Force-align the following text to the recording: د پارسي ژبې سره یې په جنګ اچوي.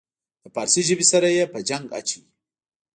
د 0.43 0.45
پارسي 0.55 0.81
ژبې 0.87 1.05
سره 1.11 1.27
یې 1.37 1.43
په 1.53 1.59
جنګ 1.69 1.85
اچوي. 1.99 2.29